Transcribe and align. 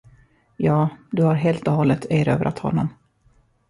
Ja, 0.57 0.89
du 1.11 1.23
har 1.23 1.33
helt 1.33 1.67
och 1.67 1.73
hållet 1.73 2.05
erövrat 2.09 2.59
honom. 2.59 2.89